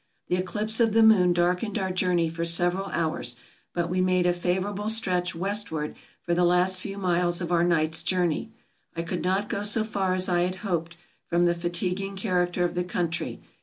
The 0.29 0.35
eclipse 0.35 0.79
of 0.79 0.93
the 0.93 1.03
moon 1.03 1.31
darkened 1.31 1.77
our 1.77 1.91
journey 1.91 2.27
for 2.27 2.43
several 2.43 2.87
hours, 2.87 3.35
but 3.71 3.87
we 3.87 4.01
made 4.01 4.25
a 4.25 4.33
favorable 4.33 4.89
stretch 4.89 5.35
westward 5.35 5.95
for 6.23 6.33
the 6.33 6.43
last 6.43 6.81
few 6.81 6.97
miles 6.97 7.39
of 7.39 7.51
our 7.51 7.63
night's 7.63 8.01
journey. 8.01 8.49
I 8.97 9.03
could 9.03 9.21
not 9.21 9.47
go 9.47 9.61
so 9.61 9.83
far 9.83 10.15
as 10.15 10.27
I 10.27 10.41
had 10.41 10.55
hoped, 10.65 10.97
from 11.27 11.43
the 11.43 11.53
fatiguing 11.53 12.15
character 12.15 12.65
of 12.65 12.73
the 12.73 12.83
country. 12.83 13.41